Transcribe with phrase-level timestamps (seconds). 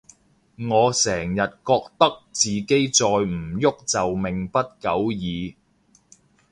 [0.57, 5.55] 我成日覺得自己再唔郁就命不久矣